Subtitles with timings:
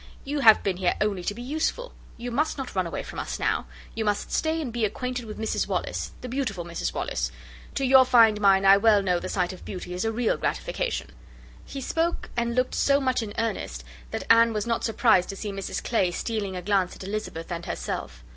[0.23, 1.93] You have been here only to be useful.
[2.17, 3.67] You must not run away from us now.
[3.93, 7.31] You must stay to be acquainted with Mrs Wallis, the beautiful Mrs Wallis.
[7.75, 11.11] To your fine mind, I well know the sight of beauty is a real gratification."
[11.67, 15.51] He spoke and looked so much in earnest, that Anne was not surprised to see
[15.51, 18.23] Mrs Clay stealing a glance at Elizabeth and herself.